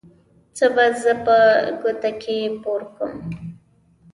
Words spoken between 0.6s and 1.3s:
به زه